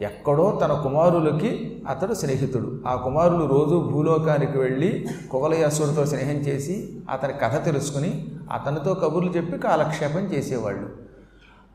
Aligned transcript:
ఎక్కడో 0.00 0.58
తన 0.62 0.72
కుమారులకి 0.72 1.82
అతడు 1.88 2.14
స్నేహితుడు. 2.14 2.80
ఆ 2.86 2.94
కుమారులు 2.94 3.44
రోజు 3.44 3.88
భూలోకానికి 3.92 4.58
వెళ్ళి 4.58 5.06
కువలయాసుడితో 5.30 6.06
స్నేహం 6.06 6.34
చేసి 6.34 7.00
అతని 7.10 7.32
కథ 7.32 7.64
తెలుసుకుని 7.64 8.26
అతనితో 8.52 8.94
కబుర్లు 8.94 9.30
చెప్పి 9.30 9.58
కాలక్షేపం 9.58 10.20
చేసేవాళ్ళు. 10.20 10.88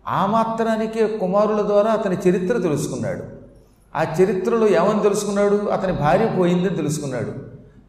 ఆ 0.07 0.25
మాత్రానికే 0.25 1.07
కుమారుల 1.07 1.61
ద్వారా 1.61 1.91
అతని 1.91 2.17
చరిత్ర 2.29 2.57
తెలుసుకున్నాడు. 2.57 3.23
ఆ 3.95 4.05
చరిత్రలో 4.21 4.67
ఏమని 4.67 4.99
తెలుసుకున్నాడు? 4.99 5.55
అతని 5.55 5.93
భార్య 5.93 6.35
పోయిందని 6.37 6.75
తెలుసుకున్నాడు. 6.75 7.33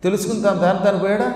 తెలుసుకుని 0.02 0.42
తన 0.42 0.54
దాని 0.54 0.78
తను 0.78 0.98
పోయాడా? 0.98 1.34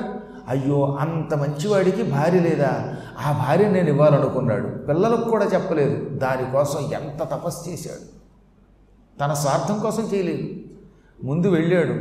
అయ్యో 0.49 0.97
అంత 1.01 1.35
మంచివాడికి 1.35 2.03
భార్య 2.03 2.41
లేదా? 2.41 2.95
ఆ 3.27 3.33
భార్య 3.33 3.69
నేను 3.69 3.89
ఇవ్వాలనుకున్నాడు. 3.89 4.69
పిల్లలకు 4.69 5.31
కూడా 5.31 5.45
చెప్పలేదు. 5.45 6.09
దానికోసం 6.09 6.79
ఎంత 6.93 7.23
తపస్సు 7.23 7.71
చేశాడు. 7.71 8.24
తన 9.21 9.33
స్వార్థం 9.33 9.79
కోసం 9.79 10.09
చేయలేదు. 10.15 10.49
ముందు 11.25 11.47
వెళ్ళాడు 11.47 11.93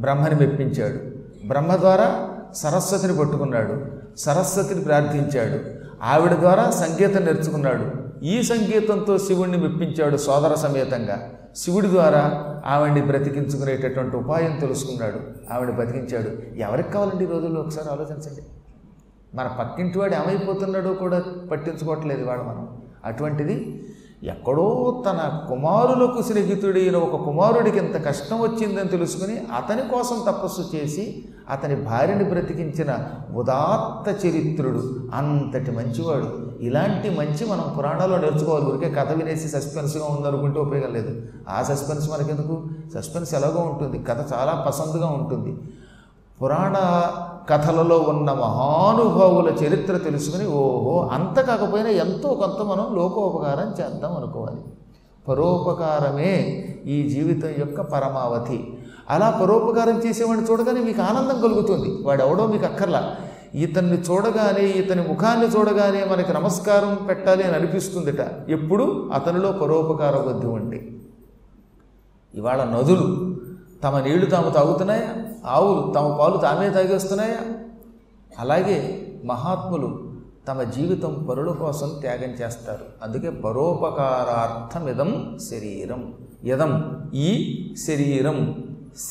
బ్రహ్మని 0.00 0.34
మెప్పించాడు. 0.34 1.16
బ్రహ్మ 1.46 1.76
ద్వారా 1.76 2.28
సరస్వతిని 2.54 3.18
పట్టుకున్నాడు 3.18 3.86
సరస్వతిని 4.16 4.84
ప్రార్థించాడు. 4.84 5.58
ఆవిడ 6.04 6.32
ద్వారా 6.32 6.70
సంగీతం 6.70 7.24
నేర్చుకున్నాడు. 7.24 8.06
ఈ 8.24 8.42
సంగీతంతో 8.42 9.18
శివుణ్ణి 9.18 9.56
మెప్పించాడు 9.56 10.16
సోదర 10.16 10.54
సమేతంగా. 10.54 11.32
శివుడి 11.56 11.88
ద్వారా 11.88 12.44
ఆవిడ్ని 12.66 13.06
బ్రతికించుకునేటటువంటి 13.06 14.16
ఉపాయం 14.16 14.58
తెలుసుకున్నాడు. 14.60 15.20
ఆవిడ 15.52 15.70
బ్రతికించాడు. 15.70 16.58
ఎవరికి 16.58 16.92
కావాలండి 16.92 17.24
ఈ 17.24 17.26
రోజుల్లో? 17.26 17.60
ఒకసారి 17.60 17.88
ఆలోచించండి. 17.88 18.42
మన 19.34 19.46
పక్కింటి 19.60 19.98
వాడు 19.98 20.14
ఏమైపోతున్నాడో 20.14 20.94
కూడా 20.94 21.22
పట్టించుకోవట్లేదు 21.50 22.24
వాడు 22.24 22.42
మనం. 22.42 22.68
అటువంటిది 23.04 23.86
ఎక్కడో 24.22 25.02
తన 25.06 25.40
కుమారులకు 25.48 26.22
స్నేహితుడైన 26.22 26.96
ఒక 26.96 27.24
కుమారుడికి 27.24 27.78
ఎంత 27.78 28.04
కష్టం 28.06 28.40
వచ్చిందని 28.40 28.88
తెలుసుకుని 28.88 29.36
అతని 29.36 29.82
కోసం 29.82 30.22
తపస్సు 30.26 30.76
చేసి 30.76 31.24
అతని 31.50 31.76
భార్యని 31.76 32.24
బ్రతికించిన 32.24 32.98
ఉదాత్త 33.34 34.26
చరిత్రుడు 34.26 35.08
అంతటి 35.14 35.70
మంచివాడు. 35.70 36.50
ఇలాంటి 36.60 37.10
మంచి 37.10 37.50
మనం 37.50 37.74
పురాణాల్లో 37.78 38.18
నేర్చుకోవాలి. 38.18 38.66
ఊరికే 38.66 38.90
కథ 38.90 39.12
వినేసి 39.12 39.48
సస్పెన్స్గా 39.48 40.04
ఉందనుకుంటే 40.04 40.60
ఉపయోగం 40.60 40.94
లేదు. 40.94 41.22
ఆ 41.48 41.62
సస్పెన్స్ 41.62 42.10
మనకెందుకు? 42.10 42.64
సస్పెన్స్ 42.94 43.34
ఎలాగో 43.34 43.60
ఉంటుంది. 43.60 44.04
కథ 44.04 44.18
చాలా 44.34 44.64
పసందుగా 44.68 45.06
ఉంటుంది. 45.06 45.58
పురాణ 46.42 46.74
కథలలో 47.50 47.98
ఉన్న 47.98 48.32
మహానుభావుల 48.32 49.48
చరిత్ర 49.48 49.96
తెలుసుకుని 49.96 50.48
ఓహో 50.48 51.08
అంత 51.12 51.40
కాకపోయినా 51.40 51.88
ఎంతో 51.88 52.28
కొంత 52.28 52.62
మనం 52.62 52.96
లోకోపకారం 52.96 53.68
చేద్దాం 53.80 54.16
అనుకోవాలి. 54.16 54.56
పరోపకారమే 55.28 56.34
ఈ 56.86 57.08
జీవితం 57.08 57.48
యొక్క 57.48 57.80
పరమావధి. 57.80 58.64
అలా 59.10 59.38
పరోపకారం 59.42 59.98
చేసేవాడిని 59.98 60.46
చూడగానే 60.50 60.80
మీకు 60.80 61.02
ఆనందం 61.02 61.40
కలుగుతుంది. 61.40 62.02
వాడెవడో 62.02 62.46
మీకు 62.46 62.64
అక్కర్లా. 62.64 63.16
ఇతన్ని 63.54 64.00
చూడగానే 64.00 64.64
ఇతని 64.64 65.08
ముఖాన్ని 65.08 65.46
చూడగానే 65.46 66.04
మనకి 66.04 66.32
నమస్కారం 66.32 67.04
పెట్టాలి 67.08 67.42
అని 67.42 67.54
అనిపిస్తుందిట. 67.54 68.20
ఎప్పుడు? 68.48 69.10
అతనిలో 69.14 69.52
పరోపకార 69.52 70.16
బుద్ధి 70.16 70.46
ఉండి 70.46 70.92
ఇవాళ 72.34 72.64
నదులు 72.64 73.36
తమ 73.84 73.98
నీళ్ళు 73.98 74.26
తాము 74.26 74.50
తాగుతున్నాయా? 74.50 75.25
ఆవులు 75.46 75.92
తమ 75.92 76.16
పాలు 76.20 76.36
తామే 76.36 76.70
తాగేస్తున్నాయా? 76.70 77.40
అలాగే 78.38 79.08
మహాత్ములు 79.24 80.12
తమ 80.48 80.62
జీవితం 80.62 81.26
పరుల 81.30 81.50
కోసం 81.50 81.90
త్యాగం 82.00 82.20
చేస్తారు. 82.20 82.84
అందుకే 83.02 83.30
పరోపకారార్థమిదం 83.30 85.38
శరీరం. 85.50 86.14
ఇదం 86.44 87.00
ఈ 87.14 87.60
శరీరం. 87.86 88.64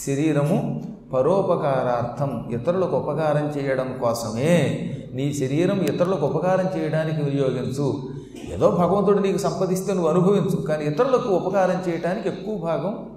శరీరము 0.08 0.84
పరోపకారార్థం. 1.14 2.48
ఇతరులకు 2.52 2.98
ఉపకారం 2.98 3.48
చేయడం 3.48 3.98
కోసమే. 4.02 4.92
నీ 5.14 5.34
శరీరం 5.34 5.82
ఇతరులకు 5.82 6.26
ఉపకారం 6.26 6.82
చేయడానికి 6.82 7.24
వినియోగించు. 7.24 8.10
ఏదో 8.54 8.72
భగవంతుడు 8.72 9.20
నీకు 9.20 9.38
సంపదిస్తే 9.38 9.94
నువ్వు 9.94 10.10
అనుభవించు. 10.10 10.62
కానీ 10.62 10.86
ఇతరులకు 10.86 11.30
ఉపకారం 11.30 11.90
చేయడానికి 11.90 12.28
ఎక్కువ 12.28 12.58
భాగం 12.58 13.10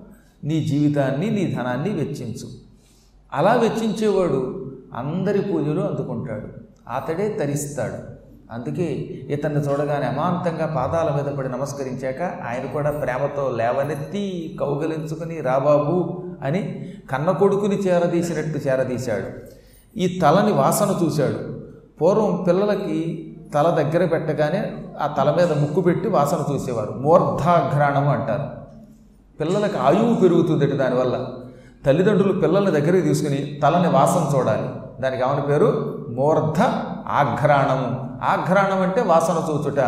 నీ 0.44 0.64
జీవితాన్ని 0.64 1.30
నీ 1.30 1.46
ధనాన్ని 1.46 1.90
వెచ్చించు. 1.90 2.48
అలా 3.32 3.54
వెచ్చించేవాడు 3.54 4.72
అందరి 4.94 5.40
పూజలు 5.40 5.80
అందుకుంటాడు. 5.80 6.46
అతడే 6.96 7.36
తరిస్తాడు. 7.40 8.18
అందుకే 8.52 8.84
ఇతన్ని 9.28 9.60
చూడగానే 9.60 10.06
అమాంతంగా 10.06 10.66
పాదాల 10.66 11.14
మీద 11.14 11.36
పడి 11.36 11.48
నమస్కరించాక 11.48 12.22
ఆయన 12.22 12.72
కూడా 12.72 12.90
ప్రేమతో 12.90 13.50
లేవనెత్తి 13.50 14.56
కౌగలించుకుని 14.60 15.40
రాబాబు 15.40 16.24
అని 16.42 16.92
కన్న 17.10 17.30
కొడుకుని 17.30 17.76
చేరదీసినట్టు 17.76 18.68
చేరదీశాడు. 18.68 19.26
ఈ 19.98 20.20
తలని 20.20 20.52
వాసన 20.52 20.98
చూశాడు. 21.04 21.60
పూర్వం 22.00 22.44
పిల్లలకి 22.48 23.24
తల 23.54 23.70
దగ్గర 23.70 24.06
పెట్టగానే 24.06 24.76
ఆ 25.00 25.06
తల 25.06 25.30
మీద 25.30 25.58
ముక్కు 25.58 25.80
పెట్టి 25.80 26.08
వాసన 26.08 26.54
చూసేవారు. 26.54 26.92
మూర్ధాఘ్రాణము 26.92 28.10
అంటారు. 28.10 28.58
పిల్లలకు 29.40 29.78
ఆయువు 29.78 30.14
పెరుగుతుందట 30.14 30.74
దానివల్ల. 30.74 31.28
తల్లిదండ్రులు 31.88 32.40
పిల్లల్ని 32.40 32.70
దగ్గరికి 32.70 33.08
తీసుకుని 33.08 33.60
తలని 33.62 33.88
వాసన 33.88 34.38
చూడాలి. 34.38 34.68
దానికి 35.02 35.22
ఏమని 35.22 35.42
పేరు? 35.42 35.98
మూర్ధ 36.10 36.60
ఆఘ్రాణం. 37.06 38.10
ఆఘ్రాణం 38.22 38.82
అంటే 38.82 39.02
వాసన 39.02 39.46
చూచుట. 39.50 39.80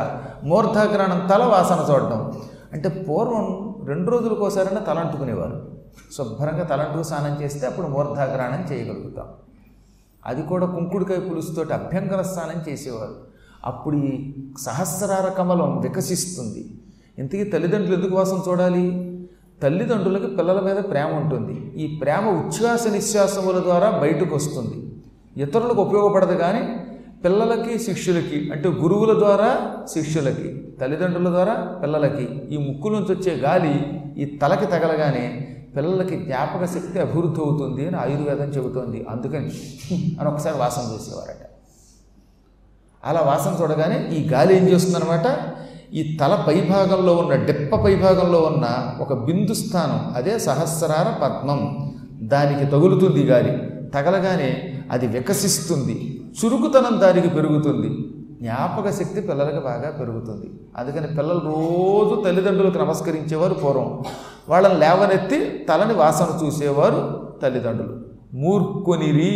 మూర్ధాఘ్రాణం 0.45 1.27
తల 1.27 1.45
వాసన 1.45 1.93
చూడడం 1.93 2.33
అంటే 2.73 2.89
పూర్వం 2.89 3.75
రెండు 3.87 4.11
రోజులకోసారైనా 4.11 4.81
తలంటుకునేవారు 4.81 5.71
శుభ్రంగా 6.17 6.65
తలంటుకు 6.65 7.03
స్నానం 7.03 7.43
చేస్తే 7.43 7.67
అప్పుడు 7.67 7.87
మూర్ధాగ్రహణం 7.87 8.73
చేయగలుగుతాం. 8.73 9.27
అది 10.27 10.43
కూడా 10.43 10.67
కుంకుడుకాయ 10.67 11.17
పులుసుతోటి 11.17 11.73
అభ్యంకర 11.73 12.23
స్నానం 12.23 12.73
చేసేవారు. 12.73 13.15
అప్పుడు 13.65 13.97
ఈ 13.97 14.35
సహస్రార 14.61 15.29
కమలం 15.29 15.81
వికసిస్తుంది. 15.81 16.81
ఇంతకీ 17.19 17.45
తల్లిదండ్రులు 17.45 17.97
ఎందుకు 17.97 18.17
వాసన 18.17 18.39
చూడాలి? 18.49 19.10
తల్లిదండ్రులకు 19.63 20.29
పిల్లల 20.39 20.59
మీద 20.67 20.79
ప్రేమ 20.91 21.11
ఉంటుంది. 21.23 21.57
ఈ 21.83 21.87
ప్రేమ 22.03 22.25
ఉచ్ఛ్వాస 22.41 22.85
నిశ్వాసముల 22.97 23.59
ద్వారా 23.67 23.89
బయటకు 24.03 24.33
వస్తుంది. 24.39 24.79
ఇతరులకు 25.45 25.81
ఉపయోగపడదు 25.87 26.37
కానీ 26.45 26.63
పిల్లలకి 27.25 27.73
శిష్యులకి 27.87 28.39
అంటే 28.53 28.69
గురువుల 28.83 29.13
ద్వారా 29.23 29.51
శిష్యులకి 29.95 30.49
తల్లిదండ్రుల 30.81 31.29
ద్వారా 31.37 31.55
పిల్లలకి 31.83 32.27
ఈ 32.55 32.59
ముక్కు 32.67 32.89
నుంచి 32.95 33.11
వచ్చే 33.15 33.33
గాలి 33.47 33.75
ఈ 34.23 34.27
తలకి 34.43 34.67
తగలగానే 34.75 35.25
పిల్లలకి 35.77 36.17
జ్ఞాపక 36.25 36.65
శక్తి 36.75 36.99
అభివృద్ధి 37.05 37.41
అవుతుంది 37.45 37.83
అని 37.89 37.97
ఆయుర్వేదం 38.05 38.49
చెబుతోంది. 38.57 38.99
అందుకని 39.13 39.53
అని 40.19 40.29
ఒకసారి 40.33 40.57
వాసన 40.63 40.85
చూసేవారట. 40.93 41.43
అలా 43.03 43.21
వాసన 43.31 43.53
చూడగానే 43.61 43.99
ఈ 44.17 44.21
గాలి 44.33 44.53
ఏం 44.57 44.65
చేస్తుందనమాట 44.69 45.27
ఈ 45.95 46.17
తల 46.21 46.45
పైభాగంలో 46.47 47.17
ఉన్న 47.17 47.35
డెప్ప 47.45 47.77
పైభాగంలో 47.77 48.39
ఉన్న 48.41 48.67
ఒక 49.01 49.13
బిందు 49.13 49.55
స్థానం 49.55 50.15
అదే 50.17 50.39
సహస్రార 50.39 51.09
పద్మం. 51.23 51.93
దానికి 52.23 52.71
తగులుతుంది 52.71 53.25
గాలి 53.25 53.53
తగలగానే 53.95 54.75
అది 54.91 55.07
వికసిస్తుంది 55.07 56.21
చురుకుతనం 56.39 57.01
దానికి 57.01 57.29
పెరుగుతుంది 57.29 57.89
జ్ఞాపక 58.43 58.91
శక్తి 58.91 59.21
పిల్లలకు 59.21 59.61
బాగా 59.65 59.97
పెరుగుతుంది. 60.01 60.51
అందుకని 60.77 61.07
పిల్లలు 61.07 61.39
రోజు 61.39 62.23
తల్లిదండ్రులకు 62.25 62.79
నమస్కరించేవారు 62.79 63.55
పూర్వం. 63.55 64.03
వాళ్ళని 64.49 64.79
లేవనెత్తి 64.79 65.67
తలని 65.69 65.95
వాసన 65.95 66.47
చూసేవారు 66.47 67.31
తల్లిదండ్రులు. 67.43 67.97
మూర్ఖునిరి 68.35 69.35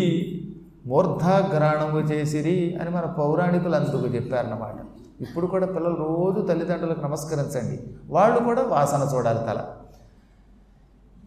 మూర్ధాగ్రహణము 0.87 1.99
చేసిరి 1.99 2.77
అని 2.81 2.91
మన 2.91 3.01
పౌరాణికులు 3.01 3.75
అందుకు 3.75 4.15
చెప్పారన్నమాట. 4.15 4.75
ఇప్పుడు 5.25 5.47
కూడా 5.47 5.67
పిల్లలు 5.67 5.95
రోజు 5.95 6.47
తల్లిదండ్రులకు 6.47 7.01
నమస్కరించండి. 7.01 7.83
వాళ్ళు 8.09 8.41
కూడా 8.41 8.63
వాసన 8.63 9.11
చూడాలి 9.15 9.39
తల. 9.39 9.65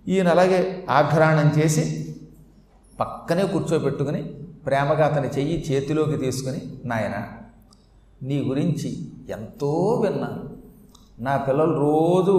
ఈయన 0.08 0.28
అలాగే 0.28 0.86
ఆఘ్రాణం 0.90 1.52
చేసి 1.58 2.16
పక్కనే 3.00 3.46
కూర్చోబెట్టుకుని 3.46 4.24
ప్రేమగా 4.66 5.06
అతని 5.06 5.28
చెయ్యి 5.28 5.66
చేతిలోకి 5.72 6.18
తీసుకుని 6.18 6.62
నాయన 6.86 7.28
నీ 8.24 8.44
గురించి 8.44 9.10
ఎంతో 9.30 10.04
విన్నాను 10.06 10.50
నా 11.20 11.38
పిల్లలు 11.38 11.74
రోజు 11.74 12.36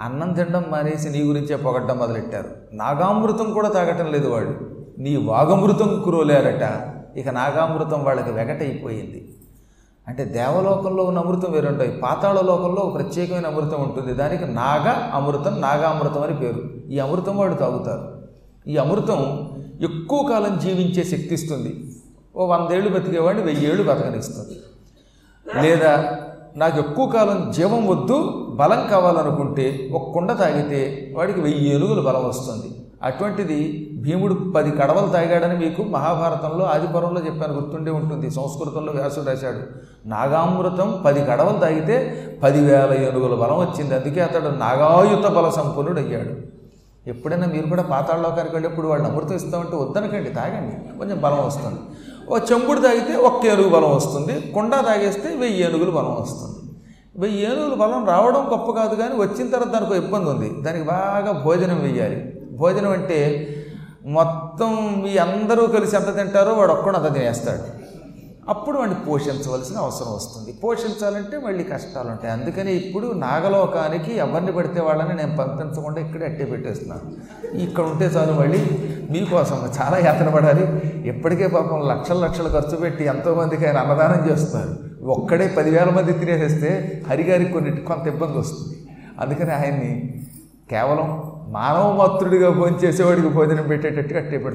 అన్నం 0.00 0.32
తినడం 0.32 0.64
మానేసి 0.70 1.08
నీ 1.08 1.22
గురించే 1.22 1.56
పొగడ్డం 1.56 1.98
మొదలెట్టారు. 1.98 2.48
నాగామృతం 2.72 3.52
కూడా 3.52 3.68
తాగటం 3.68 4.12
లేదు 4.12 4.28
వాళ్ళు. 4.28 4.84
నీ 4.98 5.16
వాగమృతం 5.16 6.02
కురోలేరట. 6.04 6.94
ఇక 7.16 7.28
నాగామృతం 7.28 8.04
వాళ్ళకి 8.04 8.30
వెగటైపోయింది. 8.30 9.34
అంటే 10.10 10.24
దేవలోకంలో 10.24 11.04
ఉన్న 11.04 11.18
అమృతం 11.18 11.52
వేరుంటాయి 11.52 11.90
పాతాళ 11.90 12.40
లోకంలో 12.40 12.92
ప్రత్యేకమైన 12.96 13.46
అమృతం 13.46 13.82
ఉంటుంది. 13.82 14.14
దానికి 14.14 14.44
నాగ 14.44 15.16
అమృతం 15.16 15.60
నాగామృతం 15.60 16.22
అని 16.22 16.36
పేరు. 16.36 16.90
ఈ 16.90 16.98
అమృతం 16.98 17.36
వాడు 17.36 17.54
తాగుతారు. 17.54 18.22
ఈ 18.68 18.76
అమృతం 18.76 19.50
ఎక్కువ 19.82 20.22
కాలం 20.22 20.58
జీవించే 20.58 21.04
శక్తి 21.04 21.34
ఇస్తుంది. 21.34 21.94
ఓ 22.36 22.46
వందేళ్ళు 22.46 22.98
బతికేవాడిని 22.98 23.44
వెయ్యేళ్ళు 23.44 23.82
బతకనిస్తుంది. 23.82 24.56
లేదా 25.62 26.18
నాకు 26.56 26.78
ఎక్కువ 26.78 27.06
కాలం 27.06 27.50
జీవం 27.50 27.86
వద్దు 27.86 28.46
బలం 28.54 28.86
కావాలనుకుంటే 28.90 29.90
ఒక 29.92 30.12
కుండ 30.12 30.32
తాగితే 30.38 31.12
వాడికి 31.16 31.40
వెయ్యి 31.40 31.74
ఏనుగులు 31.74 32.02
బలం 32.02 32.28
వస్తుంది. 32.28 32.79
అటువంటిది 33.02 33.58
భీముడు 34.04 34.34
పది 34.56 34.70
కడవలు 34.70 35.06
తాగాడని 35.06 35.56
మీకు 35.64 35.82
మహాభారతంలో 35.82 36.64
ఆదిపురంలో 36.64 37.20
చెప్పాను 37.26 37.54
గుర్తుండే 37.54 37.90
ఉంటుంది. 37.90 38.30
సంస్కృతంలో 38.30 38.92
వ్యాసుడు 38.92 39.26
రాశాడు 39.26 39.62
నాగామృతం 40.08 41.02
పది 41.06 41.20
కడవలు 41.20 41.58
తాగితే 41.58 41.96
పదివేల 42.42 42.92
ఏనుగుల 43.06 43.34
బలం 43.34 43.58
వచ్చింది. 43.58 43.94
అందుకే 43.94 44.20
అతడు 44.20 44.48
నాగాయుత 44.64 45.26
బల 45.26 45.48
సంపన్నుడు 45.48 46.00
అయ్యాడు 46.00 46.34
ఎప్పుడైనా 47.06 47.46
మీరు 47.46 47.66
కూడా 47.66 47.82
పాతాళలోకానికి 47.82 48.54
వెళ్ళేప్పుడు 48.56 48.88
వాళ్ళు 48.88 49.06
అమృతం 49.08 49.34
ఇస్తామంటే 49.34 49.76
వద్దనకండి 49.76 50.30
తాగండి. 50.30 50.98
కొంచెం 50.98 51.20
బలం 51.20 51.46
వస్తుంది. 51.46 51.80
ఓ 52.30 52.38
చెంబుడు 52.38 52.80
తాగితే 52.80 53.14
ఒక్క 53.16 53.46
ఏనుగు 53.46 53.68
బలం 53.68 53.92
వస్తుంది. 53.96 54.52
కుండ 54.54 54.70
తాగేస్తే 54.70 55.36
వెయ్యి 55.36 55.62
ఏనుగులు 55.62 55.90
బలం 55.90 56.14
వస్తుంది. 56.20 56.58
వెయ్యి 57.20 57.44
ఏనుగులు 57.44 57.74
బలం 57.74 58.06
రావడం 58.06 58.42
గొప్ప 58.52 58.70
కాదు 58.70 58.94
కానీ 58.94 59.14
వచ్చిన 59.22 59.46
తర్వాత 59.50 59.72
దానికి 59.72 59.96
ఇబ్బంది 60.06 60.30
ఉంది. 60.30 60.50
దానికి 60.62 60.84
బాగా 60.84 61.32
భోజనం 61.46 61.80
వెయ్యాలి. 61.80 62.20
భోజనం 62.60 62.90
అంటే 62.90 63.18
మొత్తం 64.06 65.02
మీ 65.04 65.16
అందరూ 65.16 65.66
కలిసి 65.66 65.96
ఎంత 65.96 66.16
తింటారో 66.16 66.52
వాడు 66.52 66.72
ఒక్కడు 66.72 66.96
అంత 66.96 67.14
తినేస్తాడు. 67.14 67.80
అప్పుడు 68.48 68.78
వాడిని 68.78 68.96
పోషించవలసిన 69.06 69.76
అవసరం 69.76 70.14
వస్తుంది. 70.14 70.52
పోషించాలంటే 70.52 71.38
మళ్ళీ 71.38 71.64
కష్టాలు 71.64 72.08
ఉంటాయి. 72.08 72.32
అందుకని 72.32 72.72
ఇప్పుడు 72.72 73.06
నాగలోకానికి 73.06 74.16
ఎవరిని 74.16 74.52
పడితే 74.52 74.80
వాళ్ళని 74.80 75.16
నేను 75.16 75.36
పంపించకుండా 75.36 76.00
ఇక్కడే 76.00 76.24
అట్టే 76.26 76.44
పెట్టేస్తున్నాను. 76.44 77.12
ఇక్కడ 77.56 77.84
ఉంటే 77.84 78.04
చాలు 78.04 78.32
మళ్ళీ 78.32 78.60
మీకోసం 79.10 79.72
చాలా 79.80 79.98
యాతన 79.98 80.28
పడాలి. 80.28 80.64
ఇప్పటికే 81.08 81.46
పాపం 81.46 81.88
లక్షల 81.88 82.24
లక్షలు 82.24 82.48
ఖర్చు 82.48 82.76
పెట్టి 82.76 83.04
ఎంతోమందికి 83.04 83.66
ఆయన 83.66 83.76
అన్నదానం 83.76 84.32
చేస్తున్నారు. 84.32 84.78
ఒక్కడే 85.04 85.54
పదివేల 85.56 85.90
మంది 85.90 86.12
తినేసేస్తే 86.12 87.02
హరిగారికి 87.10 87.52
కొన్ని 87.52 87.76
కొంత 87.76 88.06
ఇబ్బంది 88.06 88.38
వస్తుంది. 88.38 88.76
అందుకని 89.20 89.52
ఆయన్ని 89.52 90.14
కేవలం 90.70 91.29
మానవ 91.48 91.96
మాతృడిగా 91.96 92.50
భోజనం 92.50 92.78
చేసేవాడికి 92.84 93.28
భోజనం 93.28 93.62
పెట్టేటట్టుగా 93.62 94.20
అట్టే 94.20 94.54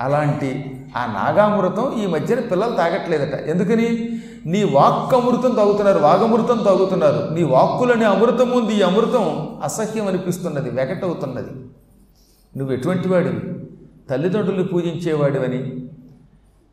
అలాంటి 0.00 0.84
ఆ 0.96 1.06
నాగామృతం 1.06 2.02
ఈ 2.02 2.06
మధ్యన 2.06 2.40
పిల్లలు 2.40 2.76
తాగట్లేదట. 2.76 3.34
ఎందుకని? 3.34 4.20
నీ 4.46 4.64
వాక్ 4.64 5.14
అమృతం 5.14 5.54
తాగుతున్నారు 5.54 5.98
వాగమృతం 5.98 6.62
తాగుతున్నారు. 6.64 7.34
నీ 7.34 7.42
వాక్కులని 7.42 8.04
అమృతం 8.04 8.50
ఉంది 8.50 8.74
ఈ 8.74 8.82
అమృతం 8.82 9.48
అసహ్యం 9.62 10.06
అనిపిస్తున్నది 10.06 10.70
వెగటవుతున్నది 10.70 11.50
నువ్వు 12.58 12.74
ఎటువంటి 12.74 13.08
వాడివి? 13.08 13.40
తల్లిదండ్రులు 14.10 14.62
పూజించేవాడివని? 14.62 15.88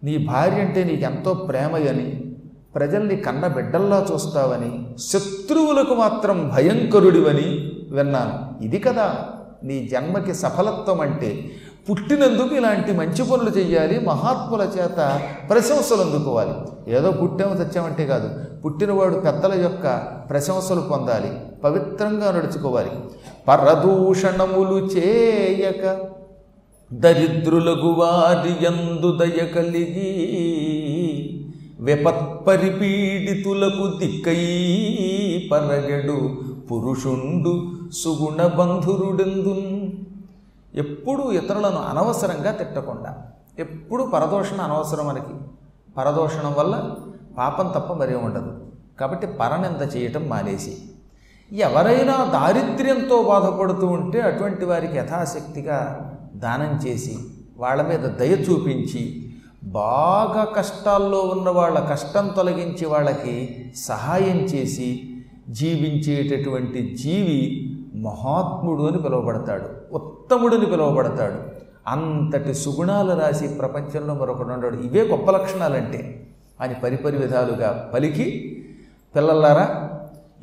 నీ 0.03 0.17
భార్య 0.17 0.57
అంటే 0.57 0.83
నీకెంతో 0.83 1.33
ప్రేమయని? 1.33 2.35
ప్రజల్ని 2.75 3.15
కన్న 3.15 3.47
బిడ్డల్లా 3.47 4.07
చూస్తావని? 4.13 4.95
శత్రువులకు 4.97 5.93
మాత్రం 5.93 6.51
భయంకరుడివని 6.55 7.71
విన్నాను. 7.91 8.50
ఇది 8.61 8.79
కదా. 8.79 9.25
నీ 9.63 9.89
జన్మకి 9.91 10.33
సఫలత్వం 10.33 11.01
అంటే 11.01 11.51
పుట్టినందుకు 11.89 12.55
ఇలాంటి 12.55 12.91
మంచి 12.91 13.23
పనులు 13.23 13.49
చేయాలి 13.49 13.99
మహాత్ముల 13.99 14.61
చేత 14.61 15.21
ప్రశంసలు 15.49 16.01
అందుకోవాలి. 16.01 16.53
ఏదో 16.87 17.11
పుట్టాము 17.11 17.53
తెచ్చామంటే 17.53 18.05
కాదు. 18.05 18.29
పుట్టినవాడు 18.65 19.15
పెద్దల 19.15 19.61
యొక్క 19.61 20.03
ప్రశంసలు 20.29 20.81
పొందాలి 20.81 21.31
పవిత్రంగా 21.63 22.31
నడుచుకోవాలి. 22.31 22.89
పరదూషణములు 23.47 24.85
చేయక 24.85 25.97
దరిద్రులకు 26.93 27.87
వారి 27.87 28.65
యందు 28.65 29.17
దయ 29.17 29.27
కలిగి 29.27 30.37
విపత్పరిపీడితులకు 31.79 33.97
దిక్కై 33.97 35.49
పరగడు 35.51 36.50
పురుషుండు 36.71 37.71
సుగుణ 37.93 38.45
బంధురుడెందున్? 38.45 39.91
ఎప్పుడూ 40.75 41.31
ఇతరులను 41.31 41.77
అనవసరంగా 41.77 42.51
తిట్టకుండా 42.51 43.23
ఎప్పుడు 43.59 44.03
పరదోషణ 44.03 44.61
అనవసరం 44.61 45.07
మనకి. 45.07 45.33
పరదోషణం 45.97 46.53
వల్ల 46.57 46.95
పాపం 47.37 47.67
తప్ప 47.67 47.93
మరే 47.93 48.15
ఉండదు. 48.15 48.65
కాబట్టి 48.99 49.27
పరనింద 49.27 49.95
చేయటం 49.95 50.29
మానేసి. 50.29 50.77
ఎవరైనా 51.53 52.13
దారిద్ర్యంతో 52.33 53.21
బాధపడుతూ 53.21 53.87
ఉంటే 53.87 54.21
అటువంటి 54.21 54.65
వారికి 54.65 54.97
యథాశక్తిగా 54.97 56.11
దానం 56.35 56.87
చేసి 56.87 57.17
వాళ్ళ 57.57 57.81
మీద 57.81 57.99
దయ 57.99 58.27
చూపించి 58.27 59.33
బాగా 59.63 60.43
కష్టాల్లో 60.43 61.21
ఉన్న 61.21 61.49
వాళ్ళ 61.49 61.79
కష్టం 61.79 62.27
తొలగించి 62.27 62.85
వాళ్ళకి 62.85 63.65
సహాయం 63.75 64.37
చేసి 64.37 65.10
జీవించేటటువంటి 65.51 66.95
జీవి 67.03 67.67
మహాత్ముడు 68.01 68.83
అని 68.83 68.97
పిలువబడతాడు 68.97 69.93
ఉత్తముడని 69.93 70.65
పిలువబడతాడు. 70.65 71.61
అంతటి 71.87 72.53
సుగుణాలు 72.53 73.21
రాసి 73.21 73.47
ప్రపంచంలో 73.47 74.13
మరొకడు 74.13 74.53
ఉన్నాడు 74.53 74.77
ఇవే 74.77 75.01
గొప్ప 75.01 75.31
లక్షణాలంటే. 75.31 76.27
అని 76.61 76.73
పరిపరి 76.73 77.17
విధాలుగా 77.17 77.91
పలికి 77.93 78.57
పిల్లలారా 79.15 79.89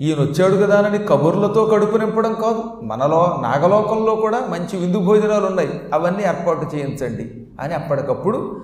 ఈయన 0.01 0.19
వచ్చాడు 0.21 0.55
కదా 0.55 0.83
అని 0.83 0.99
కబుర్లతో 0.99 1.65
కడుపు 1.65 1.97
నింపడం 1.97 2.33
కాదు. 2.33 2.63
మనలో 2.83 3.39
నాగలోకంలో 3.43 4.15
కూడా 4.15 4.41
మంచి 4.51 4.77
విందు 4.77 4.99
భోజనాలు 4.99 5.47
ఉన్నాయి. 5.47 5.69
అవన్నీ 5.95 6.23
ఏర్పాటు 6.23 6.77
చేయించండి 6.77 7.47
అని 7.61 7.75
అప్పటికప్పుడు 7.75 8.61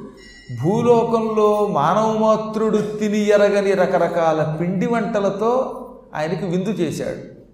భూలోకంలో 0.65 1.69
మానవమాత్రుడు 1.73 2.77
తిని 2.77 3.29
ఎరగని 3.29 3.73
రకరకాల 3.73 4.57
పిండి 4.61 4.87
వంటలతో 4.87 5.81
ఆయనకి 6.15 6.45
విందు 6.45 6.69
చేశాడు. 6.69 7.45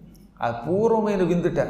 ఆ 0.44 0.50
పూర్వమైన 0.50 1.22
విందుట 1.22 1.66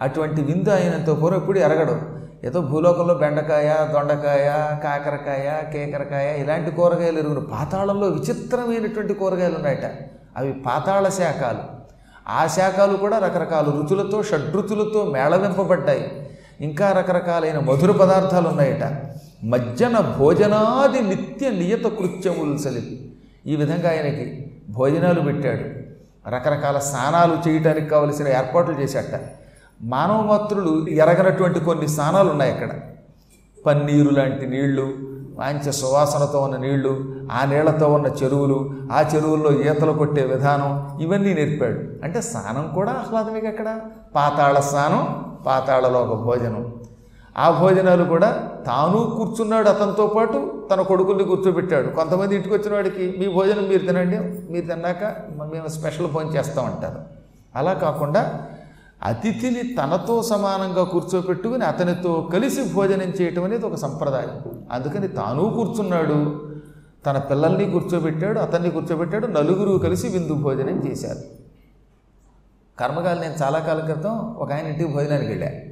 అటువంటి 0.00 0.42
విందు 0.42 0.70
ఆయనంతో 0.70 1.14
పూర్వం 1.14 1.40
ఎప్పుడు 1.40 1.58
ఎరగడు. 1.58 2.18
ఏదో 2.44 2.60
భూలోకంలో 2.60 3.14
బెండకాయ 3.14 3.92
దొండకాయ 3.92 4.44
కాకరకాయ 4.82 5.72
కేకరకాయ 5.72 6.42
ఇలాంటి 6.42 6.70
కూరగాయలు 6.70 7.18
ఎరుగును. 7.18 7.40
పాతాళంలో 7.40 8.06
విచిత్రమైనటువంటి 8.06 9.14
కూరగాయలు 9.14 9.54
ఉన్నాయట. 9.54 9.86
అవి 10.36 10.52
పాతాళ 10.52 11.08
శాఖలు. 11.08 11.78
ఆ 12.28 12.46
శాఖలు 12.46 12.96
కూడా 12.96 13.18
రకరకాల 13.18 13.64
రుచులతో 13.64 14.22
షడ్రుచులతో 14.22 15.10
మేళవింపబడ్డాయి. 15.12 16.30
ఇంకా 16.60 16.92
రకరకాలైన 16.92 17.58
మధుర 17.58 17.90
పదార్థాలు 17.90 18.48
ఉన్నాయట. 18.48 19.02
మజ్జన 19.44 20.14
భోజనాది 20.18 21.00
నిత్య 21.00 21.50
నియత 21.50 21.84
కృత్యములు 21.84 22.54
చలి 22.54 23.12
ఈ 23.46 23.56
విధంగా 23.56 23.90
ఆయనకి 23.90 24.52
భోజనాలు 24.68 25.20
పెట్టాడు. 25.20 25.87
రకరకాల 26.28 26.78
స్నానాలు 26.78 27.48
చేయటానికి 27.48 27.86
కావలసిన 27.86 28.28
ఏర్పాట్లు 28.28 28.74
చేశాట 28.74 29.20
మానవ 29.82 30.22
మాతృలు 30.22 30.88
ఎరగనటువంటి 30.88 31.60
కొన్ని 31.60 31.88
స్నానాలు 31.88 32.30
ఉన్నాయి 32.30 32.52
అక్కడ. 32.52 32.70
పన్నీరు 33.66 34.10
లాంటి 34.10 34.46
నీళ్ళు 34.46 34.82
మంచి 35.38 35.72
సువాసనతో 35.72 36.40
ఉన్న 36.40 36.56
నీళ్ళు 36.56 37.14
ఆ 37.32 37.44
నీళ్ళతో 37.44 37.92
ఉన్న 37.92 38.06
చెరువులు 38.06 38.70
ఆ 38.92 39.04
చెరువుల్లో 39.14 39.52
ఈతలు 39.52 39.92
కొట్టే 39.92 40.22
విధానం 40.24 40.98
ఇవన్నీ 41.00 41.34
నేర్పాడు. 41.34 42.04
అంటే 42.04 42.20
స్నానం 42.20 42.70
కూడా 42.74 42.92
ఆహ్లాదమే 42.92 43.48
అక్కడ. 43.48 43.80
పాతాళ 44.14 44.60
స్నానం 44.60 45.24
పాతాళలో 45.46 46.00
ఒక 46.00 46.22
భోజనం. 46.24 46.72
ఆ 47.36 47.60
భోజనాలు 47.60 48.04
కూడా 48.04 48.52
తాను 48.66 48.98
కూర్చున్నాడు 49.16 49.68
అతనితో 49.68 50.06
పాటు 50.06 50.68
తన 50.70 50.82
కొడుకుల్ని 50.82 51.24
కూర్చోబెట్టాడు. 51.24 51.88
కొంతమంది 51.88 52.36
ఇంటికి 52.36 52.54
వచ్చిన 52.54 52.74
వాడికి 52.74 53.16
మీ 53.18 53.28
భోజనం 53.32 53.68
మీరు 53.68 53.86
తినండి 53.86 54.18
మీరు 54.52 54.66
తిన్నాక 54.66 55.04
మేము 55.52 55.68
స్పెషల్ 55.68 56.06
భోజనం 56.06 56.36
చేస్తామంటారు. 56.36 57.00
అలా 57.56 57.72
కాకుండా 57.72 58.46
అతిథిని 59.02 59.62
తనతో 59.74 60.22
సమానంగా 60.22 60.84
కూర్చోపెట్టుకుని 60.84 61.64
అతనితో 61.64 62.28
కలిసి 62.32 62.74
భోజనం 62.74 63.12
చేయటం 63.20 63.44
అనేది 63.44 63.66
ఒక 63.66 63.74
సంప్రదాయం. 63.74 64.42
అందుకని 64.72 65.08
తాను 65.08 65.50
కూర్చున్నాడు 65.50 66.48
తన 67.06 67.18
పిల్లల్ని 67.18 67.70
కూర్చోబెట్టాడు 67.70 68.38
అతన్ని 68.38 68.70
కూర్చోబెట్టాడు 68.70 69.26
నలుగురు 69.26 69.78
కలిసి 69.78 70.08
విందు 70.08 70.34
భోజనం 70.34 70.88
చేశారు. 70.88 71.22
కర్మకాలు 72.80 73.20
నేను 73.20 73.34
చాలా 73.42 73.58
కాలం 73.58 73.86
క్రితం 73.86 74.34
ఒక 74.38 74.52
ఆయన 74.52 74.66
ఇంటికి 74.66 74.92
భోజనానికి 74.92 75.28
వెళ్ళాను 75.28 75.67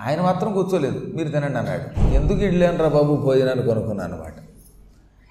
ఆయన 0.00 0.20
మాత్రం 0.20 0.52
కూర్చోలేదు. 0.52 1.12
మీరు 1.14 1.28
తినండి 1.28 1.58
అన్నాడు. 1.58 2.10
ఎందుకు 2.10 2.38
ఇడ్లేనరా 2.38 2.88
బాబు? 2.88 3.16
భోజనాలు 3.16 3.62
కొనుక్కున్నాను 3.62 4.14
అనమాట 4.14 4.34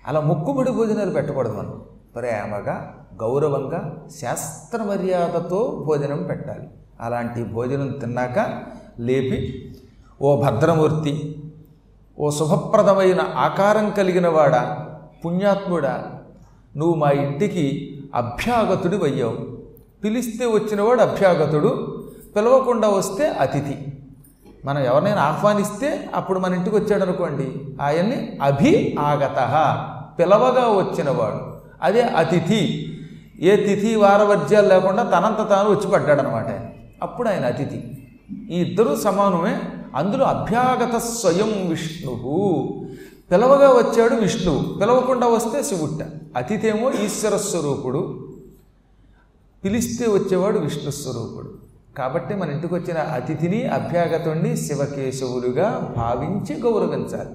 అలా 0.08 0.20
ముక్కుబడి 0.20 0.72
భోజనాలు 0.72 1.12
పెట్టకూడదు 1.12 1.54
మనం. 1.54 1.82
ప్రేమగా 2.16 2.96
గౌరవంగా 3.22 4.08
శాస్త్ర 4.22 4.84
మర్యాదతో 4.84 5.84
భోజనం 5.88 6.24
పెట్టాలి. 6.24 6.68
అలాంటి 7.02 7.44
భోజనం 7.44 7.88
తిన్నాక 7.88 8.64
లేపి 9.00 9.72
ఓ 10.22 10.42
భద్రమూర్తి 10.42 11.36
ఓ 12.20 12.30
శుభప్రదమైన 12.30 13.22
ఆకారం 13.38 13.90
కలిగిన 13.90 14.28
వాడా 14.28 14.88
పుణ్యాత్ముడా 15.26 16.12
నువ్వు 16.78 16.96
మా 16.96 17.10
ఇంటికి 17.10 18.00
అభ్యాగతుడి 18.16 18.98
అయ్యావు 19.04 19.38
పిలిస్తే 20.04 20.46
వచ్చినవాడు 20.46 21.02
అభ్యాగతుడు 21.02 22.02
పిలవకుండా 22.36 22.90
వస్తే 22.90 23.30
అతిథి. 23.30 23.93
మనం 24.66 24.80
ఎవరినైనా 24.80 25.22
ఆహ్వానిస్తే 25.22 26.10
అప్పుడు 26.16 26.40
మన 26.40 26.54
ఇంటికి 26.54 26.76
వచ్చాడు 26.76 27.04
అనుకోండి. 27.04 27.76
ఆయన్ని 27.82 28.40
అభి 28.42 28.96
ఆగత. 29.00 29.36
పిలవగా 30.20 30.68
వచ్చినవాడు. 30.68 31.54
అదే 31.82 32.02
అతిథి. 32.02 32.90
ఏ 33.40 33.56
తిథి 33.56 33.96
వారవర్జ్యాలు 33.96 34.68
లేకుండా 34.68 35.04
తనంత 35.04 35.50
తాను 35.50 35.70
వచ్చి 35.70 35.92
పడ్డాడనమాట. 35.92 36.48
ఆయన 36.48 36.70
అప్పుడు 37.02 37.30
ఆయన 37.30 37.46
అతిథి. 37.46 38.08
ఈ 38.50 38.62
ఇద్దరూ 38.62 38.96
సమానమే. 38.96 39.60
అందులో 39.96 40.26
అభ్యాగత 40.26 40.98
స్వయం 40.98 41.70
విష్ణువు. 41.70 42.82
పిలవగా 43.32 43.70
వచ్చాడు 43.70 44.16
విష్ణువు. 44.16 44.74
పిలవకుండా 44.74 45.28
వస్తే 45.28 45.64
శివుట్ట. 45.64 46.06
అతిథేమో 46.38 46.92
ఈశ్వర 46.92 47.38
స్వరూపుడు. 47.38 48.28
పిలిస్తే 49.66 50.10
వచ్చేవాడు 50.10 50.60
విష్ణు 50.60 50.92
స్వరూపుడు. 50.92 51.73
కాబట్టి 51.98 52.36
మన 52.36 52.50
ఇంటికి 52.50 52.74
వచ్చిన 52.74 52.98
అతిథిని 52.98 53.64
అభ్యాగతుణ్ణి 53.64 54.58
శివకేశవులుగా 54.58 55.94
భావించి 55.98 56.62
గౌరవించాలి. 56.62 57.30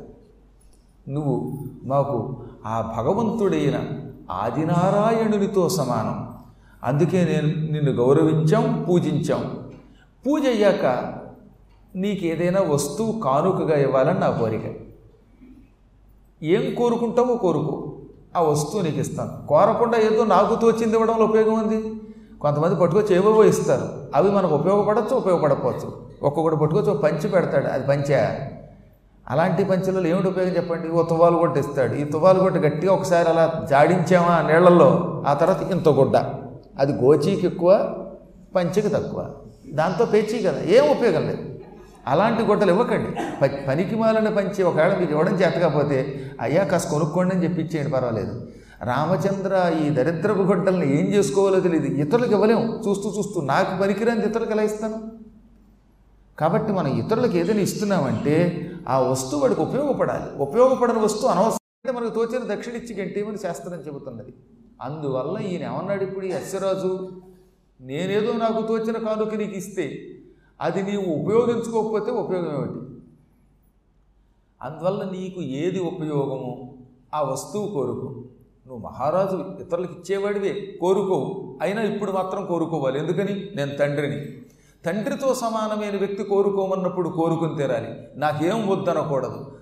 నువ్వు 1.13 1.59
మాకు 1.85 2.37
ఆ 2.67 2.95
భగవంతుడైన 2.99 3.89
ఆదినారాయణునితో 4.31 5.69
సమానం. 5.69 6.35
అందుకే 6.85 7.25
నేను 7.25 7.73
నిన్ను 7.73 7.93
గౌరవించాం 7.93 8.87
పూజించాం. 8.89 9.71
పూజ 10.27 10.47
అయ్యాక 10.47 11.15
నీకేదైనా 11.97 12.61
వస్తువు 12.61 13.21
కానుకగా 13.21 13.77
ఇవ్వాలని 13.79 14.21
నా 14.21 14.31
కోరిక. 14.31 14.63
ఏం 16.43 16.75
కోరుకుంటావో 16.75 17.35
కోరుకో. 17.37 17.93
ఆ 18.37 18.43
వస్తువు 18.43 18.83
నీకు 18.83 18.99
ఇస్తాను 18.99 19.47
కోరకుండా 19.47 19.99
ఏదో 19.99 20.25
నాకు 20.25 20.55
తోచింది 20.55 20.99
ఇవ్వడంలో 20.99 21.25
ఉపయోగం 21.25 21.69
ఉంది? 21.69 21.98
కొంతమంది 22.41 22.75
పట్టుకొచ్చి 22.75 23.17
ఏవేవో 23.17 23.45
ఇస్తారు 23.45 23.89
అవి 24.15 24.31
మనకు 24.31 24.55
ఉపయోగపడచ్చు 24.55 25.17
ఉపయోగపడకపోవచ్చు. 25.17 25.93
ఒక్కొక్కటి 26.23 26.57
పట్టుకొచ్చి 26.57 26.91
ఒక 26.91 27.03
పంచి 27.03 27.29
పెడతాడు. 27.29 27.67
అది 27.67 27.87
పంచా? 27.87 28.39
అలాంటి 29.31 29.65
పంచులలో 29.65 30.09
ఏమిటి 30.09 30.29
ఉపయోగం 30.29 30.57
చెప్పండి? 30.57 30.89
ఓ 30.89 31.03
తువ్వాలు 31.03 31.37
గుడ్డ 31.37 31.57
ఇస్తాడు 31.57 31.95
ఈ 31.95 32.05
తువ్వాలు 32.05 32.43
గుడ్డ 32.43 32.57
గట్టిగా 32.57 32.93
ఒకసారి 32.93 33.29
అలా 33.29 33.67
జాడించామా 33.71 34.51
నీళ్ళలో 34.53 35.23
ఆ 35.27 35.35
తర్వాత 35.35 35.63
ఇంత 35.63 35.89
గుడ్డ. 35.89 36.17
అది 36.79 36.93
గోచీకి 36.93 37.47
ఎక్కువ 37.47 37.97
పంచికి 38.57 38.89
తక్కువ. 38.89 39.31
దాంతో 39.73 40.05
పేచీ 40.05 40.43
కదా. 40.43 40.63
ఏం 40.63 40.91
ఉపయోగం 40.91 41.23
లేదు. 41.23 41.39
అలాంటి 42.07 42.43
గుడ్డలు 42.43 42.71
ఇవ్వకండి. 42.71 43.11
ప- 43.43 43.69
పనికి 43.69 43.97
మాలని 43.97 44.35
పంచి 44.35 44.63
ఒకవేళ 44.63 44.97
మీకు 44.99 45.11
ఇవ్వడం 45.11 45.35
చేతకపోతే 45.35 46.31
అయ్యా 46.41 46.65
కాస్త 46.65 46.91
కొనుక్కోండి 46.91 47.35
అని 47.35 47.45
చెప్పి 47.45 47.63
ఇచ్చేయండి 47.63 47.93
పర్వాలేదు. 47.93 48.43
రామచంద్ర 48.81 49.75
ఈ 49.85 49.91
దరిద్రపు 49.91 50.41
గొడ్డల్ని 50.41 50.99
ఏం 50.99 51.07
చేసుకోవాలో 51.07 51.61
తెలియదు 51.61 51.87
ఇతరులకు 51.87 52.33
ఇవ్వలేం. 52.33 52.83
చూస్తూ 52.89 53.09
చూస్తూ 53.19 53.41
నాకు 53.41 53.83
పనికిరాని 53.83 54.21
ఇతరులకు 54.21 54.53
ఎలా 54.53 54.63
ఇస్తాను? 54.63 55.11
కాబట్టి 56.39 56.73
మనం 56.73 56.99
ఇతరులకు 56.99 57.37
ఏదైనా 57.37 57.61
ఇస్తున్నామంటే 57.61 58.71
ఆ 58.89 58.99
వస్తువు 58.99 59.41
వాడికి 59.41 59.61
ఉపయోగపడాలి. 59.61 60.39
ఉపయోగపడని 60.39 60.99
వస్తువు 60.99 61.31
అనవసరం 61.31 61.95
మనకు 61.95 62.15
తోచిన 62.15 62.55
దక్షిణ 62.55 62.75
ఇచ్చి 62.75 62.95
గంటేమని 62.95 63.39
శాస్త్రం 63.39 63.81
చెబుతున్నది. 63.81 64.35
అందువల్ల 64.83 65.39
ఈయన 65.39 65.63
ఏమన్నాడు 65.63 66.05
ఇప్పుడు 66.05 66.27
ఈ 66.27 66.33
అశ్వరాజు? 66.33 67.21
నేనేదో 67.81 68.33
నాకు 68.33 68.67
తోచిన 68.67 68.97
కానుక 68.97 69.35
నీకు 69.35 69.53
ఇస్తే 69.53 70.15
అది 70.61 70.83
నీవు 70.83 71.05
ఉపయోగించుకోకపోతే 71.05 72.11
ఉపయోగం 72.11 72.55
ఏమిటి? 72.55 73.01
అందువల్ల 74.63 75.11
నీకు 75.11 75.41
ఏది 75.43 75.79
ఉపయోగమో? 75.79 76.75
ఆ 77.15 77.23
వస్తువు 77.23 77.69
కోరుకో. 77.69 78.25
నువ్వు 78.69 78.89
మహారాజు 78.89 79.57
ఇతరులకు 79.61 79.93
ఇచ్చేవాడివే 79.93 80.79
కోరుకోవు. 80.81 81.59
అయినా 81.63 81.83
ఇప్పుడు 81.83 82.13
మాత్రం 82.13 82.47
కోరుకోవాలి. 82.47 82.99
ఎందుకని? 82.99 83.51
నేను 83.57 83.77
తండ్రిని. 83.77 84.43
తండ్రితో 84.85 85.35
సమానమైన 85.35 85.97
వ్యక్తి 85.97 86.25
కోరుకోమన్నప్పుడు 86.25 87.09
కోరుకుని 87.09 87.57
తీరాలి. 87.57 88.09
నాకేం 88.17 88.69
వద్దనకూడదు. 88.69 89.59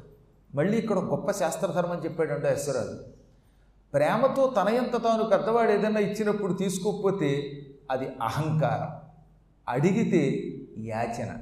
మళ్ళీ 0.55 0.79
ఇక్కడ 0.79 0.99
గొప్ప 0.99 1.31
శాస్త్రధర్మం 1.31 2.05
చెప్పాడంటే 2.05 2.49
అశ్వరాజు. 2.49 2.99
ప్రేమతో 3.95 4.55
తనయంత 4.57 5.03
తాను 5.03 5.25
పెద్దవాడు 5.25 5.71
ఏదైనా 5.71 6.01
ఇచ్చినప్పుడు 6.01 6.53
తీసుకోకపోతే 6.53 7.51
అది 7.91 8.09
అహంకారం. 8.23 9.09
అడిగితే 9.69 10.55
యాచన. 10.79 11.37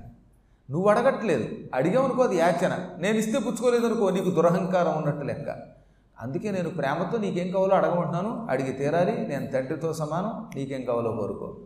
నువ్వు 0.71 0.89
అడగట్లేదు. 0.89 1.49
అడిగావనుకో 1.75 2.23
అది 2.23 2.37
యాచన. 2.37 2.89
నేను 2.99 3.19
ఇస్తే 3.19 3.39
పుచ్చుకోలేదనుకో 3.39 4.11
నీకు 4.11 4.31
దురహంకారం 4.31 4.97
ఉన్నట్టు 4.97 5.25
లెక్క. 5.25 5.74
అందుకే 6.21 6.51
నేను 6.51 6.71
ప్రేమతో 6.71 7.19
నీకేం 7.19 7.53
కావాలో 7.53 7.77
అడగమంటున్నాను. 7.77 8.47
అడిగి 8.51 8.73
తీరాలి. 8.73 9.29
నేను 9.29 9.47
తండ్రితో 9.47 9.93
సమానం. 9.93 10.51
నీకేం 10.55 10.85
కావాలో 10.85 11.13
కోరుకో. 11.13 11.59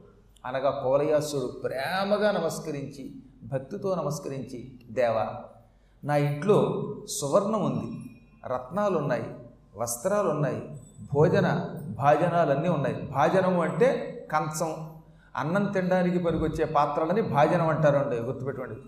అనగా 0.47 0.71
కోలయాసుడు 0.71 1.61
ప్రేమగా 1.65 2.31
నమస్కరించి 2.31 3.15
భక్తితో 3.43 3.95
నమస్కరించి 3.95 4.81
దేవా 4.91 5.27
నా 6.05 6.17
ఇంట్లో 6.17 6.85
సువర్ణం 7.21 7.65
ఉంది. 7.65 8.11
రత్నాలు 8.47 8.99
ఉన్నాయి 8.99 9.35
వస్త్రాలు 9.77 10.29
ఉన్నాయి 10.29 10.71
భోజన 11.15 11.75
భాజనాలన్నీ 11.99 12.69
ఉన్నాయి. 12.69 12.97
భాజనము 13.03 13.63
అంటే 13.63 14.15
కంచం. 14.33 14.91
అన్నం 15.37 15.65
తినడానికి 15.65 16.19
పనికొచ్చే 16.19 16.65
పాత్రలని 16.65 17.23
భాజనం 17.23 17.69
అంటారండి. 17.69 18.17
గుర్తుపెట్టుకోండి. 18.17 18.81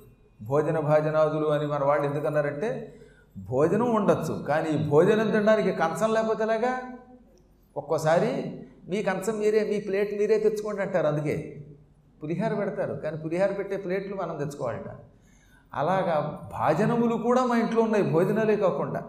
భోజన 0.44 0.78
భాజనాదులు 0.78 1.46
అని 1.46 1.66
మన 1.66 1.84
వాళ్ళు 1.84 2.06
ఎందుకన్నారంటే 2.06 3.00
భోజనం 3.36 3.94
ఉండొచ్చు 3.94 4.34
కానీ 4.42 4.70
భోజనం 4.88 5.30
తినడానికి 5.30 5.72
కంచం 5.72 6.12
లేకపోతే 6.12 6.42
ఎలాగా? 6.42 6.72
ఒక్కోసారి 7.76 8.30
మీ 8.88 9.02
కంచం 9.02 9.38
మీరే 9.38 9.60
మీ 9.70 9.80
ప్లేట్ 9.80 10.18
మీరే 10.18 10.38
తెచ్చుకోండి 10.38 10.82
అంటారు 10.82 11.06
అందుకే. 11.06 11.66
పులిహార 12.22 12.54
పెడతారు 12.54 12.94
కానీ 12.94 13.16
పులిహార 13.16 13.52
పెట్టే 13.52 13.76
ప్లేట్లు 13.76 14.16
మనం 14.16 14.36
తెచ్చుకోవాలట. 14.36 14.90
అలాగా 15.74 16.16
భాజనములు 16.52 17.14
కూడా 17.14 17.46
మా 17.46 17.56
ఇంట్లో 17.56 17.82
ఉన్నాయి 17.82 18.04
భోజనాలే 18.04 18.56
కాకుండా. 18.56 19.02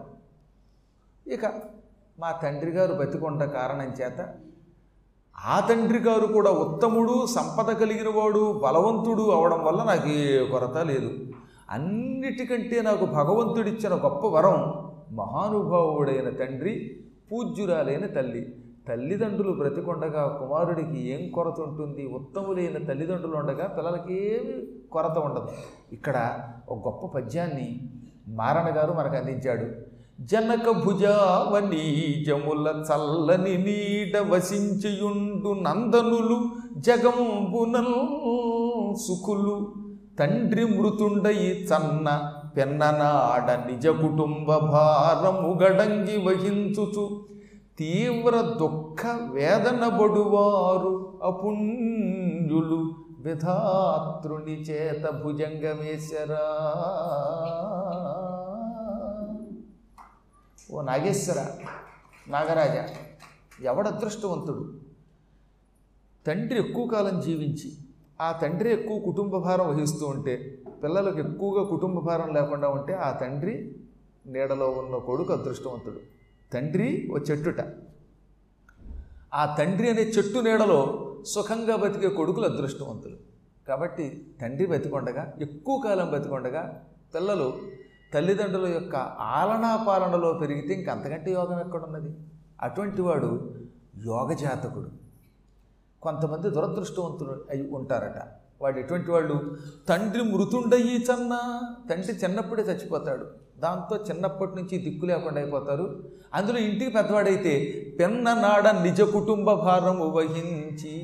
ఇక 1.26 1.44
మా 2.18 2.32
తండ్రి 2.32 2.70
గారు 2.70 2.94
బతికొండ 2.94 3.44
కారణం 3.44 3.90
చేత 4.00 4.20
ఆ 5.36 5.60
తండ్రి 5.68 5.98
గారు 5.98 6.26
కూడా 6.26 6.50
ఉత్తముడు 6.50 7.26
సంపద 7.26 7.72
కలిగిన 7.72 8.08
వాడు 8.08 8.60
బలవంతుడు 8.64 9.22
అవడం 9.22 9.64
వల్ల 9.64 9.82
నాకు 9.82 10.08
ఏ 10.08 10.46
కొరత 10.46 10.76
లేదు. 10.78 11.10
అన్నిటికంటే 11.72 12.82
నాకు 12.82 13.06
భగవంతుడిచ్చిన 13.06 13.94
గొప్ప 13.94 14.26
వరం 14.26 14.72
మహానుభావుడైన 15.16 16.30
తండ్రి 16.30 17.00
పూజ్యురాలైన 17.32 18.06
తల్లి. 18.06 18.54
తల్లిదండ్రులు 18.88 19.52
బ్రతికొండగా 19.52 20.28
కుమారుడికి 20.28 21.08
ఏం 21.08 21.30
కొరత 21.30 21.60
ఉంటుంది? 21.60 22.06
ఉత్తములైన 22.06 22.84
తల్లిదండ్రులు 22.84 23.36
ఉండగా 23.36 23.66
పిల్లలకి 23.66 24.34
ఏమి 24.34 24.66
కొరత 24.92 25.18
ఉండదు. 25.18 25.48
ఇక్కడ 25.92 26.40
ఒక 26.68 26.88
గొప్ప 26.88 27.18
పద్యాన్ని 27.18 27.80
మారణ 28.28 28.76
గారు 28.76 28.92
మనకు 28.92 29.16
అందించాడు. 29.16 29.92
జనక 30.24 30.84
భుజావనీజముల 30.84 32.84
చల్లని 32.88 33.58
నీడ 33.58 34.18
వసించియుండు 34.18 35.56
నందనులు 35.62 36.50
జగంబునల్ 36.76 38.96
సుఖులు 38.96 39.81
తండ్రి 40.18 40.64
మృతుండయి 40.64 41.66
చన్న 41.68 42.08
పెన్ననాడ 42.56 43.50
నిజ 43.66 43.86
కుటుంబ 43.86 44.56
భారము 44.56 45.58
గడంగి 45.62 46.16
వహించుచు 46.16 47.04
తీవ్ర 47.78 48.40
దుఃఖ 48.58 49.06
వేదన 49.32 49.88
బడువారు 49.88 50.92
అపుణ్యులు 51.22 52.80
విధాతృని 53.18 54.56
చేత 54.60 55.04
భుజంగమేశరా 55.22 56.44
ఓ 60.72 60.82
నాగేశ్వర 60.82 61.40
నాగరాజ 62.28 62.76
ఎవడ 63.62 63.86
అదృష్టవంతుడు? 63.86 64.64
తండ్రి 66.26 66.58
ఎక్కువ 66.58 66.86
కాలం 66.86 67.20
జీవించి 67.20 67.68
ఆ 68.24 68.32
తండ్రి 68.32 68.68
ఎక్కువ 68.72 68.96
కుటుంబ 68.98 69.36
భారం 69.36 69.66
వహిస్తూ 69.68 70.04
ఉంటే 70.06 70.34
పిల్లలకు 70.82 71.18
ఎక్కువగా 71.18 71.62
కుటుంబ 71.64 71.98
భారం 71.98 72.28
లేకుండా 72.34 72.68
ఉంటే 72.68 72.92
ఆ 73.06 73.10
తండ్రి 73.22 73.54
నీడలో 74.26 74.66
ఉన్న 74.80 74.98
కొడుకు 75.08 75.32
అదృష్టవంతుడు. 75.32 76.00
తండ్రి 76.52 76.88
ఓ 77.12 77.18
చెట్టుట. 77.30 77.60
ఆ 79.34 79.42
తండ్రి 79.58 79.86
అనే 79.90 80.04
చెట్టు 80.16 80.38
నీడలో 80.38 80.80
సుఖంగా 81.26 81.76
బతికే 81.76 82.08
కొడుకులు 82.08 82.46
అదృష్టవంతులు. 82.46 83.16
కాబట్టి 83.68 84.06
తండ్రి 84.40 84.66
బతికొండగా 84.66 85.22
ఎక్కువ 85.40 85.76
కాలం 85.80 86.08
బతికొండగా 86.10 86.62
పిల్లలు 87.14 87.48
తల్లిదండ్రుల 88.14 88.66
యొక్క 88.78 88.96
ఆలనా 89.36 89.70
పాలనలో 89.88 90.30
పెరిగితే 90.32 90.72
ఇంకంతకంటే 90.74 91.30
యోగం 91.32 91.60
ఎక్కడున్నది? 91.60 92.10
అటువంటి 92.62 93.02
వాడు 93.02 93.30
యోగజాతకుడు 94.06 94.90
కొంతమంది 96.02 96.50
దురదృష్టవంతులు 96.50 97.34
అయి 97.50 97.70
ఉంటారట. 97.70 98.18
వాడు 98.62 98.78
ఎటువంటి 98.78 99.10
వాళ్ళు 99.10 99.36
తండ్రి 99.88 100.22
మృతుండయి 100.22 100.96
చన్న. 101.08 101.34
తండ్రి 101.90 102.12
చిన్నప్పుడే 102.12 102.62
చచ్చిపోతాడు. 102.62 103.26
దాంతో 103.58 103.96
చిన్నప్పటి 103.96 104.52
నుంచి 104.56 104.78
దిక్కు 104.78 105.06
లేకుండా 105.06 105.40
అయిపోతారు. 105.40 105.86
అందులో 106.34 106.58
ఇంటికి 106.58 106.90
పెద్దవాడైతే 106.90 107.52
పెన్న 108.00 108.34
నాడ 108.34 108.68
నిజ 108.82 109.02
కుటుంబ 109.02 109.52
భారం 109.52 109.98
వహించి 110.10 110.94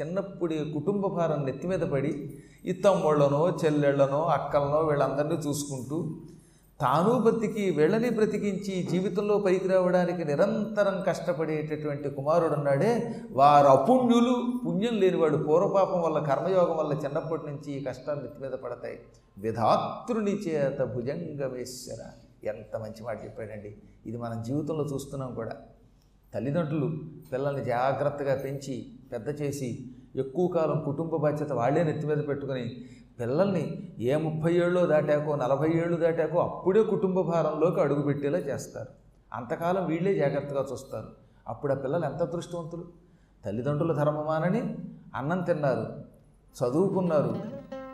చిన్నప్పుడే 0.00 0.58
కుటుంబ 0.74 1.06
భారం 1.06 1.40
నెత్తి 1.46 1.66
మీద 1.68 1.80
పడి 1.80 2.12
ఈ 2.64 2.72
తమ్ముళ్ళనో 2.72 3.58
చెల్లెళ్ళనో 3.64 4.20
అక్కలనో 4.24 4.78
వీళ్ళందరినీ 4.78 5.34
చూసుకుంటూ 5.34 5.96
తాను 6.80 7.20
బ్రతికి 7.20 7.70
వెళ్ళని 7.70 8.10
బ్రతికించి 8.10 8.82
జీవితంలో 8.82 9.38
పైకి 9.38 9.68
రావడానికి 9.68 10.24
నిరంతరం 10.24 11.02
కష్టపడేటటువంటి 11.06 12.10
కుమారుడు 12.10 12.54
ఉన్నాడే 12.54 13.14
వారు 13.30 13.66
అపుణ్యులు 13.66 14.34
పుణ్యం 14.66 14.94
లేనివాడు 14.94 15.36
పూర్వపాపం 15.36 16.02
వల్ల 16.02 16.18
కర్మయోగం 16.26 16.76
వల్ల 16.76 16.92
చిన్నప్పటి 16.92 17.46
నుంచి 17.46 17.72
ఈ 17.72 17.84
కష్టాలు 17.84 18.20
నెత్తి 18.20 18.42
మీద 18.42 18.52
పడతాయి. 18.52 18.98
విధాతృని 19.38 20.30
చేత 20.30 20.82
భుజంగమేశ్వర. 20.82 22.00
ఎంత 22.44 22.76
మంచి 22.76 23.02
మాట 23.02 23.24
చెప్పాడండి. 23.24 23.76
ఇది 24.06 24.16
మనం 24.16 24.42
జీవితంలో 24.42 24.84
చూస్తున్నాం 24.84 25.34
కూడా. 25.34 25.56
తల్లిదండ్రులు 26.34 26.88
పిల్లల్ని 27.32 27.64
జాగ్రత్తగా 27.64 28.34
పెంచి 28.34 28.92
పెద్ద 29.12 29.42
చేసి 29.42 29.90
ఎక్కువ 30.16 30.46
కాలం 30.48 30.82
కుటుంబ 30.84 31.16
బాధ్యత 31.16 31.52
వాళ్ళే 31.52 31.84
నెత్తి 31.84 32.06
మీద 32.06 32.28
పెట్టుకుని 32.28 32.64
పిల్లల్ని 33.20 33.88
ఏ 33.98 34.16
ముప్పై 34.16 34.54
ఏళ్ళు 34.54 34.86
దాటాకో 34.86 35.36
నలభై 35.36 35.70
ఏళ్ళు 35.74 35.96
దాటాకో 35.96 36.38
అప్పుడే 36.38 36.82
కుటుంబ 36.82 37.20
భారంలోకి 37.20 37.80
అడుగుపెట్టేలా 37.80 38.38
చేస్తారు. 38.38 38.88
అంతకాలం 39.32 39.86
వీళ్ళే 39.86 40.14
జాగ్రత్తగా 40.14 40.66
చూస్తారు. 40.72 41.08
అప్పుడు 41.48 41.72
ఆ 41.72 41.76
పిల్లలు 41.76 42.04
ఎంత 42.04 42.22
అదృష్టవంతులు? 42.22 42.84
తల్లిదండ్రుల 43.44 43.92
ధర్మమానని 43.92 44.76
అన్నం 45.14 45.40
తిన్నారు 45.40 45.86
చదువుకున్నారు 46.60 47.36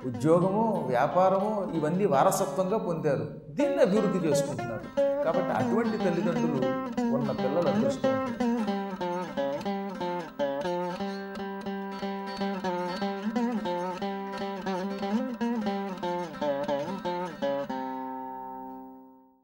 ఉద్యోగము 0.07 0.85
వ్యాపారము 0.87 1.71
ఇవన్నీ 1.75 2.07
వారసత్వంగా 2.07 2.79
పొందారు. 2.79 3.27
దీన్ని 3.49 3.79
అభివృద్ధి 3.79 4.29
చేసుకుంటున్నారు. 4.29 5.25
కాబట్టి 5.25 5.51
అటువంటి 5.51 5.99
తల్లిదండ్రులు 5.99 6.67
ఉన్న 7.15 7.31
పిల్లలు 7.31 7.69
అదృష్టవంతులు. 7.69 8.56